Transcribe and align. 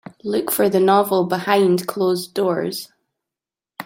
Look 0.23 0.49
for 0.51 0.67
the 0.67 0.79
novel 0.79 1.25
Behind 1.25 1.85
closed 1.85 2.33
doors 2.33 2.91